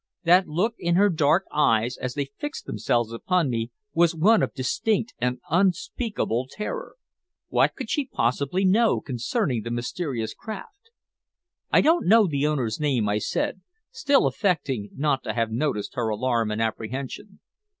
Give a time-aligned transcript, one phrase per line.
[0.23, 4.55] That look in her dark eyes as they fixed themselves upon me was one of
[4.55, 6.95] distinct and unspeakable terror.
[7.49, 10.89] What could she possibly know concerning the mysterious craft?
[11.69, 13.61] "I don't know the owner's name," I said,
[13.91, 17.39] still affecting not to have noticed her alarm and apprehension.